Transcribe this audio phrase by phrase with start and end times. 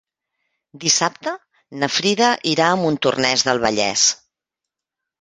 [0.85, 1.33] Dissabte
[1.83, 4.11] na Frida irà a Montornès del Vallès.